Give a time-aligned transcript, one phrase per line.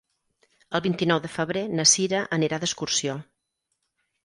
[0.79, 3.21] El vint-i-nou de febrer na Cira anirà d'excursió.